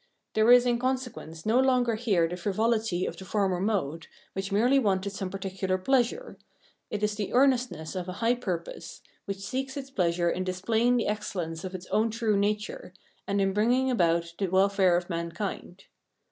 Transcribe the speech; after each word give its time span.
There 0.33 0.51
is 0.51 0.65
in 0.65 0.79
consequence 0.79 1.45
no 1.45 1.59
longer 1.59 1.93
here 1.93 2.27
the 2.27 2.35
frivohty 2.35 3.07
of 3.07 3.17
the 3.17 3.23
former 3.23 3.59
mode, 3.59 4.07
which 4.33 4.51
merely 4.51 4.79
wanted 4.79 5.11
some 5.11 5.29
particular 5.29 5.77
pleasure; 5.77 6.39
it 6.89 7.03
is 7.03 7.13
the 7.13 7.31
earnestness 7.33 7.93
of 7.95 8.09
a 8.09 8.13
high 8.13 8.33
purpose, 8.33 9.03
which 9.25 9.37
seeks 9.37 9.77
its 9.77 9.91
pleasure 9.91 10.31
in 10.31 10.43
displaying 10.43 10.97
the 10.97 11.05
excellence 11.05 11.63
of 11.63 11.75
its 11.75 11.85
own 11.91 12.09
true 12.09 12.35
nature, 12.35 12.95
and 13.27 13.39
in 13.39 13.53
bringing 13.53 13.91
about 13.91 14.33
the 14.39 14.47
welfare 14.47 14.97
of 14.97 15.07
mankind. 15.07 15.83